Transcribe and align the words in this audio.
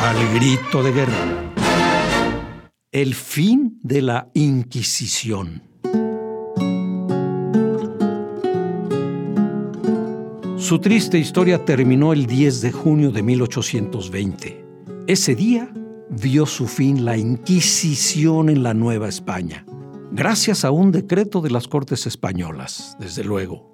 Al 0.00 0.16
grito 0.32 0.80
de 0.84 0.92
guerra. 0.92 1.52
El 2.92 3.16
fin 3.16 3.80
de 3.82 4.00
la 4.00 4.30
Inquisición. 4.32 5.62
Su 10.56 10.78
triste 10.78 11.18
historia 11.18 11.64
terminó 11.64 12.12
el 12.12 12.26
10 12.26 12.60
de 12.60 12.70
junio 12.70 13.10
de 13.10 13.24
1820. 13.24 14.64
Ese 15.08 15.34
día 15.34 15.68
vio 16.10 16.46
su 16.46 16.68
fin 16.68 17.04
la 17.04 17.16
Inquisición 17.16 18.50
en 18.50 18.62
la 18.62 18.74
Nueva 18.74 19.08
España, 19.08 19.66
gracias 20.12 20.64
a 20.64 20.70
un 20.70 20.92
decreto 20.92 21.40
de 21.40 21.50
las 21.50 21.66
Cortes 21.66 22.06
Españolas, 22.06 22.96
desde 23.00 23.24
luego, 23.24 23.67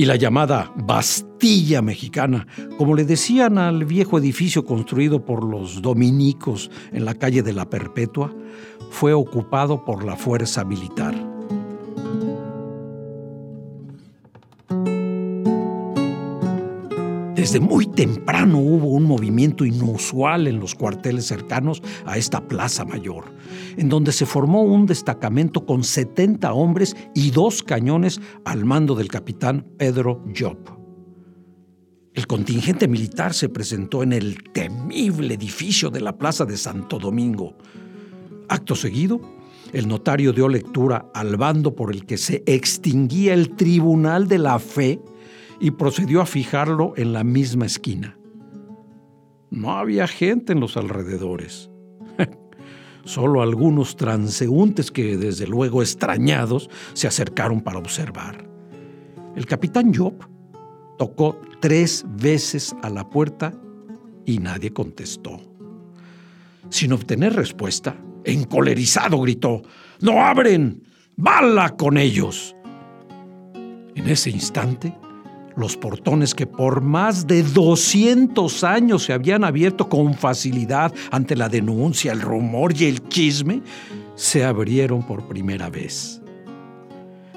y 0.00 0.06
la 0.06 0.16
llamada 0.16 0.72
Bastilla 0.76 1.82
Mexicana, 1.82 2.46
como 2.78 2.94
le 2.94 3.04
decían 3.04 3.58
al 3.58 3.84
viejo 3.84 4.16
edificio 4.16 4.64
construido 4.64 5.26
por 5.26 5.44
los 5.44 5.82
dominicos 5.82 6.70
en 6.90 7.04
la 7.04 7.12
calle 7.12 7.42
de 7.42 7.52
la 7.52 7.68
Perpetua, 7.68 8.34
fue 8.90 9.12
ocupado 9.12 9.84
por 9.84 10.02
la 10.02 10.16
fuerza 10.16 10.64
militar. 10.64 11.29
Desde 17.50 17.66
muy 17.66 17.86
temprano 17.86 18.60
hubo 18.60 18.90
un 18.90 19.02
movimiento 19.02 19.64
inusual 19.64 20.46
en 20.46 20.60
los 20.60 20.76
cuarteles 20.76 21.26
cercanos 21.26 21.82
a 22.06 22.16
esta 22.16 22.46
plaza 22.46 22.84
mayor, 22.84 23.24
en 23.76 23.88
donde 23.88 24.12
se 24.12 24.24
formó 24.24 24.62
un 24.62 24.86
destacamento 24.86 25.66
con 25.66 25.82
70 25.82 26.52
hombres 26.52 26.94
y 27.12 27.32
dos 27.32 27.64
cañones 27.64 28.20
al 28.44 28.64
mando 28.64 28.94
del 28.94 29.08
capitán 29.08 29.66
Pedro 29.78 30.24
Job. 30.32 30.58
El 32.14 32.28
contingente 32.28 32.86
militar 32.86 33.34
se 33.34 33.48
presentó 33.48 34.04
en 34.04 34.12
el 34.12 34.44
temible 34.52 35.34
edificio 35.34 35.90
de 35.90 36.02
la 36.02 36.16
Plaza 36.16 36.44
de 36.44 36.56
Santo 36.56 37.00
Domingo. 37.00 37.56
Acto 38.48 38.76
seguido, 38.76 39.20
el 39.72 39.88
notario 39.88 40.32
dio 40.32 40.48
lectura 40.48 41.10
al 41.12 41.36
bando 41.36 41.74
por 41.74 41.92
el 41.92 42.06
que 42.06 42.16
se 42.16 42.44
extinguía 42.46 43.34
el 43.34 43.56
Tribunal 43.56 44.28
de 44.28 44.38
la 44.38 44.60
Fe 44.60 45.00
y 45.60 45.72
procedió 45.72 46.22
a 46.22 46.26
fijarlo 46.26 46.94
en 46.96 47.12
la 47.12 47.22
misma 47.22 47.66
esquina. 47.66 48.16
No 49.50 49.72
había 49.72 50.06
gente 50.06 50.52
en 50.52 50.60
los 50.60 50.76
alrededores. 50.76 51.70
Solo 53.04 53.42
algunos 53.42 53.96
transeúntes 53.96 54.90
que, 54.90 55.16
desde 55.16 55.46
luego 55.46 55.82
extrañados, 55.82 56.70
se 56.94 57.06
acercaron 57.06 57.60
para 57.60 57.78
observar. 57.78 58.48
El 59.36 59.46
capitán 59.46 59.92
Job 59.94 60.14
tocó 60.98 61.40
tres 61.60 62.04
veces 62.08 62.74
a 62.82 62.90
la 62.90 63.08
puerta 63.08 63.52
y 64.24 64.38
nadie 64.38 64.72
contestó. 64.72 65.40
Sin 66.68 66.92
obtener 66.92 67.34
respuesta, 67.34 67.96
encolerizado 68.24 69.20
gritó, 69.20 69.62
¡No 70.00 70.24
abren! 70.24 70.84
¡Bala 71.16 71.76
con 71.76 71.98
ellos! 71.98 72.54
En 73.94 74.08
ese 74.08 74.30
instante, 74.30 74.94
los 75.56 75.76
portones 75.76 76.34
que 76.34 76.46
por 76.46 76.80
más 76.80 77.26
de 77.26 77.42
200 77.42 78.64
años 78.64 79.04
se 79.04 79.12
habían 79.12 79.44
abierto 79.44 79.88
con 79.88 80.14
facilidad 80.14 80.92
ante 81.10 81.36
la 81.36 81.48
denuncia, 81.48 82.12
el 82.12 82.20
rumor 82.20 82.74
y 82.76 82.86
el 82.86 83.08
chisme, 83.08 83.62
se 84.14 84.44
abrieron 84.44 85.02
por 85.02 85.26
primera 85.26 85.70
vez. 85.70 86.20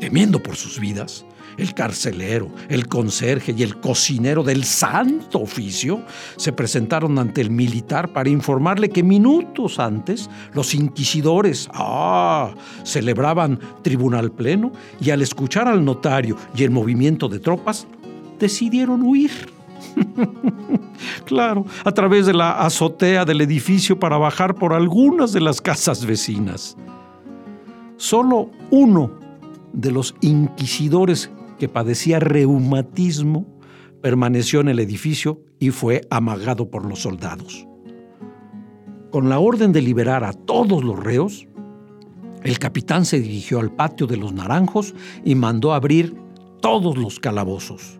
Temiendo 0.00 0.42
por 0.42 0.56
sus 0.56 0.78
vidas, 0.78 1.24
el 1.56 1.74
carcelero, 1.74 2.50
el 2.68 2.86
conserje 2.86 3.54
y 3.56 3.62
el 3.62 3.80
cocinero 3.80 4.42
del 4.42 4.64
santo 4.64 5.40
oficio 5.40 6.02
se 6.36 6.52
presentaron 6.52 7.18
ante 7.18 7.40
el 7.40 7.50
militar 7.50 8.12
para 8.12 8.28
informarle 8.28 8.90
que 8.90 9.02
minutos 9.02 9.78
antes 9.78 10.28
los 10.52 10.74
inquisidores 10.74 11.68
ah, 11.72 12.54
celebraban 12.84 13.58
tribunal 13.82 14.32
pleno 14.32 14.72
y 15.00 15.10
al 15.10 15.22
escuchar 15.22 15.68
al 15.68 15.84
notario 15.84 16.36
y 16.54 16.64
el 16.64 16.70
movimiento 16.70 17.28
de 17.28 17.38
tropas, 17.38 17.86
decidieron 18.38 19.02
huir. 19.02 19.56
claro, 21.24 21.64
a 21.84 21.92
través 21.92 22.26
de 22.26 22.34
la 22.34 22.52
azotea 22.52 23.24
del 23.24 23.40
edificio 23.40 23.98
para 23.98 24.18
bajar 24.18 24.54
por 24.54 24.72
algunas 24.72 25.32
de 25.32 25.40
las 25.40 25.60
casas 25.60 26.04
vecinas. 26.04 26.76
Solo 27.96 28.50
uno 28.70 29.12
de 29.72 29.90
los 29.90 30.14
inquisidores 30.20 31.30
que 31.58 31.68
padecía 31.68 32.20
reumatismo 32.20 33.46
permaneció 34.02 34.60
en 34.60 34.68
el 34.68 34.78
edificio 34.78 35.40
y 35.58 35.70
fue 35.70 36.02
amagado 36.10 36.70
por 36.70 36.84
los 36.84 37.00
soldados. 37.00 37.66
Con 39.10 39.28
la 39.28 39.38
orden 39.38 39.72
de 39.72 39.80
liberar 39.80 40.24
a 40.24 40.32
todos 40.34 40.84
los 40.84 40.98
reos, 40.98 41.46
el 42.42 42.58
capitán 42.58 43.06
se 43.06 43.18
dirigió 43.18 43.58
al 43.58 43.72
patio 43.72 44.06
de 44.06 44.18
los 44.18 44.32
naranjos 44.32 44.94
y 45.24 45.34
mandó 45.34 45.72
abrir 45.72 46.14
todos 46.60 46.96
los 46.96 47.18
calabozos 47.18 47.98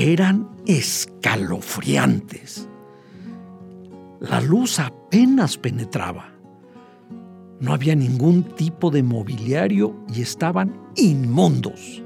eran 0.00 0.48
escalofriantes. 0.66 2.66
La 4.20 4.40
luz 4.40 4.78
apenas 4.78 5.58
penetraba. 5.58 6.32
No 7.60 7.74
había 7.74 7.94
ningún 7.94 8.54
tipo 8.54 8.90
de 8.90 9.02
mobiliario 9.02 9.94
y 10.14 10.22
estaban 10.22 10.74
inmundos. 10.96 12.02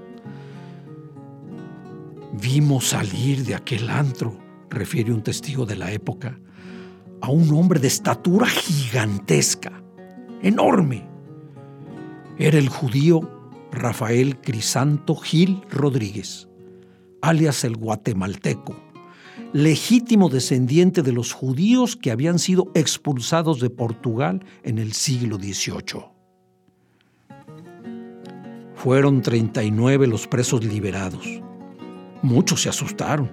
Vimos 2.32 2.88
salir 2.88 3.44
de 3.44 3.54
aquel 3.54 3.88
antro, 3.88 4.36
refiere 4.68 5.12
un 5.12 5.22
testigo 5.22 5.64
de 5.64 5.76
la 5.76 5.92
época, 5.92 6.40
a 7.20 7.30
un 7.30 7.54
hombre 7.54 7.78
de 7.78 7.86
estatura 7.86 8.46
gigantesca, 8.46 9.80
enorme. 10.42 11.06
Era 12.38 12.58
el 12.58 12.68
judío 12.68 13.30
Rafael 13.70 14.40
Crisanto 14.40 15.14
Gil 15.14 15.62
Rodríguez 15.70 16.48
alias 17.24 17.64
el 17.64 17.76
guatemalteco, 17.76 18.76
legítimo 19.52 20.28
descendiente 20.28 21.02
de 21.02 21.12
los 21.12 21.32
judíos 21.32 21.96
que 21.96 22.10
habían 22.10 22.38
sido 22.38 22.70
expulsados 22.74 23.60
de 23.60 23.70
Portugal 23.70 24.44
en 24.62 24.78
el 24.78 24.92
siglo 24.92 25.36
XVIII. 25.36 26.04
Fueron 28.74 29.22
39 29.22 30.06
los 30.06 30.26
presos 30.26 30.62
liberados. 30.64 31.26
Muchos 32.22 32.62
se 32.62 32.68
asustaron. 32.68 33.30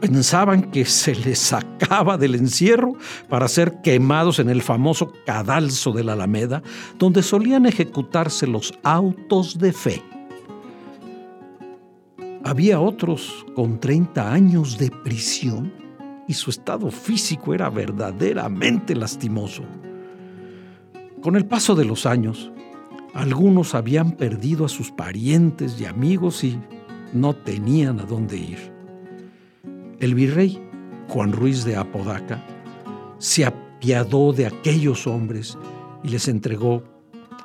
Pensaban 0.00 0.70
que 0.70 0.86
se 0.86 1.14
les 1.14 1.38
sacaba 1.38 2.16
del 2.16 2.34
encierro 2.34 2.94
para 3.28 3.48
ser 3.48 3.82
quemados 3.82 4.38
en 4.38 4.48
el 4.48 4.62
famoso 4.62 5.12
cadalso 5.26 5.92
de 5.92 6.04
la 6.04 6.14
Alameda, 6.14 6.62
donde 6.98 7.22
solían 7.22 7.66
ejecutarse 7.66 8.46
los 8.46 8.72
autos 8.82 9.58
de 9.58 9.74
fe. 9.74 10.02
Había 12.50 12.80
otros 12.80 13.46
con 13.54 13.78
30 13.78 14.32
años 14.32 14.76
de 14.76 14.90
prisión 14.90 15.72
y 16.26 16.34
su 16.34 16.50
estado 16.50 16.90
físico 16.90 17.54
era 17.54 17.70
verdaderamente 17.70 18.96
lastimoso. 18.96 19.62
Con 21.22 21.36
el 21.36 21.46
paso 21.46 21.76
de 21.76 21.84
los 21.84 22.06
años, 22.06 22.50
algunos 23.14 23.76
habían 23.76 24.16
perdido 24.16 24.64
a 24.64 24.68
sus 24.68 24.90
parientes 24.90 25.80
y 25.80 25.84
amigos 25.84 26.42
y 26.42 26.58
no 27.12 27.36
tenían 27.36 28.00
a 28.00 28.04
dónde 28.04 28.38
ir. 28.38 28.72
El 30.00 30.16
virrey, 30.16 30.60
Juan 31.06 31.30
Ruiz 31.30 31.64
de 31.64 31.76
Apodaca, 31.76 32.44
se 33.18 33.44
apiadó 33.44 34.32
de 34.32 34.46
aquellos 34.46 35.06
hombres 35.06 35.56
y 36.02 36.08
les 36.08 36.26
entregó 36.26 36.82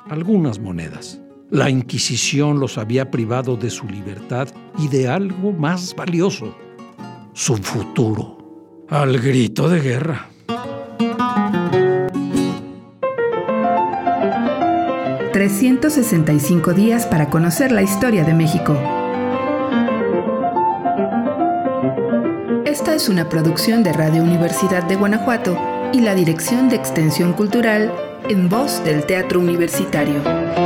algunas 0.08 0.58
monedas. 0.58 1.20
La 1.50 1.70
Inquisición 1.70 2.58
los 2.58 2.76
había 2.76 3.08
privado 3.12 3.56
de 3.56 3.70
su 3.70 3.86
libertad 3.86 4.48
y 4.78 4.88
de 4.88 5.06
algo 5.06 5.52
más 5.52 5.94
valioso, 5.94 6.56
su 7.34 7.56
futuro. 7.58 8.84
Al 8.88 9.18
grito 9.18 9.68
de 9.68 9.80
guerra. 9.80 10.28
...365 15.32 16.72
días 16.72 17.06
para 17.06 17.28
conocer 17.28 17.70
la 17.70 17.82
historia 17.82 18.24
de 18.24 18.32
México. 18.34 18.74
Esta 22.64 22.94
es 22.94 23.08
una 23.08 23.28
producción 23.28 23.82
de 23.82 23.92
Radio 23.92 24.22
Universidad 24.22 24.82
de 24.84 24.96
Guanajuato 24.96 25.56
y 25.92 26.00
la 26.00 26.14
Dirección 26.14 26.68
de 26.70 26.76
Extensión 26.76 27.34
Cultural 27.34 27.92
en 28.28 28.48
voz 28.48 28.82
del 28.82 29.04
Teatro 29.04 29.38
Universitario. 29.38 30.65